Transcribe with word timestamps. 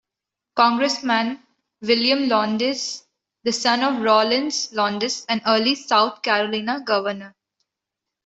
Congressman 0.55 1.43
William 1.83 2.27
Lowndes, 2.27 3.05
the 3.43 3.51
son 3.51 3.83
of 3.83 4.01
Rawlins 4.01 4.73
Lowndes, 4.73 5.27
an 5.29 5.43
early 5.45 5.75
South 5.75 6.23
Carolina 6.23 6.81
governor. 6.83 7.35